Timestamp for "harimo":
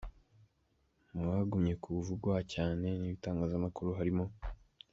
3.97-4.25